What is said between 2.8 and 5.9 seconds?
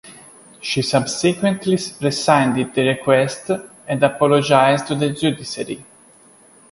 request and apologized to the judiciary.